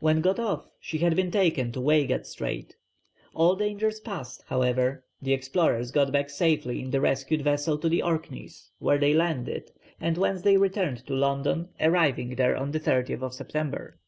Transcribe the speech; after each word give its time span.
When 0.00 0.22
got 0.22 0.38
off, 0.38 0.70
she 0.80 0.96
had 0.96 1.14
been 1.16 1.30
taken 1.30 1.70
to 1.72 1.82
Waygat 1.82 2.24
Strait. 2.24 2.74
All 3.34 3.54
dangers 3.56 4.00
past, 4.00 4.42
however, 4.46 5.04
the 5.20 5.34
explorers 5.34 5.90
got 5.90 6.10
back 6.10 6.30
safely 6.30 6.80
in 6.80 6.90
the 6.90 7.00
rescued 7.02 7.42
vessel 7.42 7.76
to 7.80 7.88
the 7.90 8.02
Orkneys, 8.02 8.70
where 8.78 8.96
they 8.96 9.12
landed, 9.12 9.70
and 10.00 10.16
whence 10.16 10.40
they 10.40 10.56
returned 10.56 11.06
to 11.06 11.14
London, 11.14 11.68
arriving 11.78 12.36
there 12.36 12.56
on 12.56 12.70
the 12.72 12.80
30th 12.80 13.34
September. 13.34 13.98